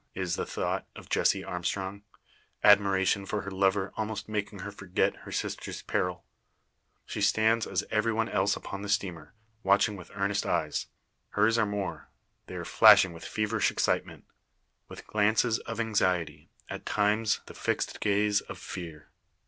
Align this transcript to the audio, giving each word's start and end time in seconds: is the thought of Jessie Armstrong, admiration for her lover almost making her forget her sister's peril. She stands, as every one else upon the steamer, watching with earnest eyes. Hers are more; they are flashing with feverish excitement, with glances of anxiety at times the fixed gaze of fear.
is 0.15 0.35
the 0.35 0.47
thought 0.47 0.87
of 0.95 1.09
Jessie 1.09 1.43
Armstrong, 1.43 2.01
admiration 2.63 3.23
for 3.23 3.43
her 3.43 3.51
lover 3.51 3.93
almost 3.95 4.27
making 4.27 4.61
her 4.61 4.71
forget 4.71 5.15
her 5.27 5.31
sister's 5.31 5.83
peril. 5.83 6.25
She 7.05 7.21
stands, 7.21 7.67
as 7.67 7.83
every 7.91 8.11
one 8.11 8.27
else 8.27 8.55
upon 8.55 8.81
the 8.81 8.89
steamer, 8.89 9.35
watching 9.61 9.95
with 9.95 10.09
earnest 10.15 10.43
eyes. 10.43 10.87
Hers 11.29 11.59
are 11.59 11.67
more; 11.67 12.09
they 12.47 12.55
are 12.55 12.65
flashing 12.65 13.13
with 13.13 13.23
feverish 13.23 13.69
excitement, 13.69 14.23
with 14.87 15.05
glances 15.05 15.59
of 15.59 15.79
anxiety 15.79 16.49
at 16.67 16.87
times 16.87 17.41
the 17.45 17.53
fixed 17.53 17.99
gaze 17.99 18.41
of 18.41 18.57
fear. 18.57 19.11